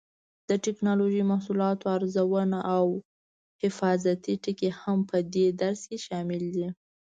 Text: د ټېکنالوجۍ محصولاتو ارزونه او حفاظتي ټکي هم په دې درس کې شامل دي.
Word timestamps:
د 0.49 0.51
ټېکنالوجۍ 0.65 1.21
محصولاتو 1.31 1.85
ارزونه 1.97 2.59
او 2.75 2.85
حفاظتي 3.63 4.33
ټکي 4.43 4.69
هم 4.81 4.97
په 5.09 5.17
دې 5.33 5.47
درس 5.61 5.81
کې 5.89 5.97
شامل 6.05 6.43
دي. 6.55 6.67